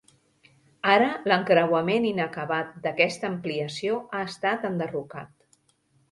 [0.91, 5.61] Ara l'encreuament inacabat d'aquesta ampliació ha estat enderrocat.